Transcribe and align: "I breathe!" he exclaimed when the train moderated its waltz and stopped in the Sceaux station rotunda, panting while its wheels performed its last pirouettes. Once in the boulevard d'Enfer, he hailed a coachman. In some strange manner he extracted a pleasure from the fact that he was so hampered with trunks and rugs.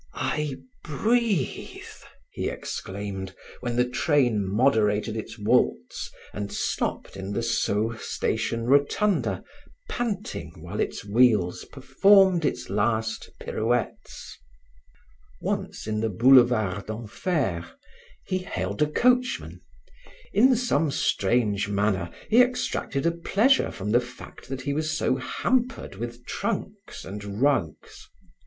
"I 0.15 0.55
breathe!" 0.83 1.77
he 2.31 2.49
exclaimed 2.49 3.35
when 3.59 3.75
the 3.75 3.87
train 3.87 4.43
moderated 4.49 5.15
its 5.15 5.37
waltz 5.37 6.09
and 6.33 6.51
stopped 6.51 7.15
in 7.15 7.33
the 7.33 7.43
Sceaux 7.43 7.95
station 7.97 8.65
rotunda, 8.65 9.43
panting 9.87 10.53
while 10.59 10.79
its 10.79 11.05
wheels 11.05 11.65
performed 11.65 12.45
its 12.45 12.67
last 12.67 13.29
pirouettes. 13.39 14.39
Once 15.39 15.85
in 15.85 15.99
the 15.99 16.09
boulevard 16.09 16.87
d'Enfer, 16.87 17.63
he 18.25 18.39
hailed 18.39 18.81
a 18.81 18.87
coachman. 18.89 19.61
In 20.33 20.55
some 20.55 20.89
strange 20.89 21.69
manner 21.69 22.09
he 22.27 22.41
extracted 22.41 23.05
a 23.05 23.11
pleasure 23.11 23.69
from 23.69 23.91
the 23.91 24.01
fact 24.01 24.49
that 24.49 24.61
he 24.61 24.73
was 24.73 24.97
so 24.97 25.17
hampered 25.17 25.93
with 25.93 26.25
trunks 26.25 27.05
and 27.05 27.39
rugs. 27.39 28.09